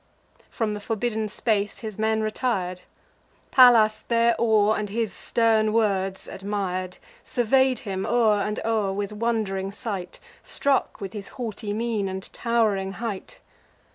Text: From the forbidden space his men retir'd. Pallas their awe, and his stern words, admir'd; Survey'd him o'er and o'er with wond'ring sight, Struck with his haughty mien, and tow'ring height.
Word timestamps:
From 0.49 0.73
the 0.73 0.79
forbidden 0.79 1.27
space 1.29 1.81
his 1.81 1.99
men 1.99 2.21
retir'd. 2.23 2.81
Pallas 3.51 4.01
their 4.07 4.33
awe, 4.39 4.73
and 4.73 4.89
his 4.89 5.13
stern 5.13 5.73
words, 5.73 6.27
admir'd; 6.27 6.97
Survey'd 7.23 7.77
him 7.85 8.07
o'er 8.07 8.41
and 8.41 8.59
o'er 8.65 8.93
with 8.93 9.13
wond'ring 9.13 9.69
sight, 9.69 10.19
Struck 10.41 10.99
with 11.01 11.13
his 11.13 11.27
haughty 11.37 11.71
mien, 11.71 12.09
and 12.09 12.23
tow'ring 12.33 12.93
height. 12.93 13.41